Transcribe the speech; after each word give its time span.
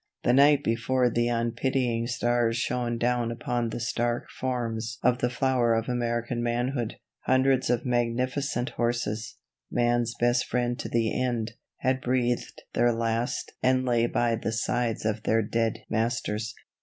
The 0.23 0.33
night 0.33 0.63
before 0.63 1.11
the 1.11 1.27
unpitying 1.27 2.07
stars 2.07 2.57
shone 2.57 2.97
down 2.97 3.31
upon 3.31 3.69
the 3.69 3.79
stark 3.79 4.31
forms 4.31 4.97
of 5.03 5.19
the 5.19 5.29
flower 5.29 5.75
of 5.75 5.87
American 5.87 6.41
manhood. 6.41 6.95
Hundreds 7.27 7.69
of 7.69 7.85
magnificent 7.85 8.69
horses 8.71 9.37
man's 9.69 10.15
best 10.19 10.47
friend 10.47 10.79
to 10.79 10.89
the 10.89 11.15
end 11.21 11.51
had 11.81 12.01
breathed 12.01 12.63
their 12.73 12.91
last 12.91 13.51
and 13.61 13.85
lay 13.85 14.07
by 14.07 14.33
the 14.35 14.51
sides 14.51 15.05
of 15.05 15.21
their 15.21 15.43
dead 15.43 15.83
masters. 15.87 16.55